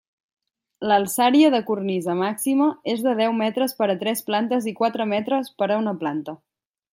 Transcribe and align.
L'alçària 0.91 1.51
de 1.55 1.59
cornisa 1.67 2.15
màxima 2.21 2.69
és 2.95 3.03
de 3.09 3.13
deu 3.19 3.37
metres 3.43 3.77
per 3.83 3.89
a 3.95 3.97
tres 4.05 4.25
plantes 4.31 4.69
i 4.73 4.75
quatre 4.81 5.09
metres 5.13 5.53
per 5.61 5.69
a 5.69 5.79
una 5.85 5.95
planta. 6.03 6.37